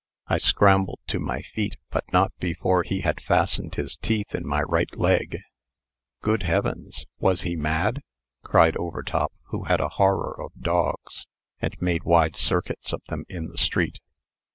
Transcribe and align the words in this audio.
I 0.25 0.39
scrambled 0.39 0.97
to 1.09 1.19
my 1.19 1.43
feet, 1.43 1.75
but 1.91 2.11
not 2.11 2.33
before 2.39 2.81
he 2.81 3.01
had 3.01 3.21
fastened 3.21 3.75
his 3.75 3.97
teeth 3.97 4.33
in 4.33 4.47
my 4.47 4.63
right 4.63 4.89
leg" 4.97 5.37
"Good 6.23 6.41
heavens! 6.41 7.05
was 7.19 7.41
he 7.41 7.55
mad?" 7.55 8.01
cried 8.41 8.75
Overtop, 8.77 9.31
who 9.49 9.65
had 9.65 9.79
a 9.79 9.89
horror 9.89 10.41
of 10.43 10.53
dogs, 10.59 11.27
and 11.59 11.79
made 11.79 12.01
wide 12.03 12.35
circuits 12.35 12.91
about 12.91 13.05
them 13.09 13.25
in 13.29 13.45
the 13.49 13.59
street. 13.59 13.99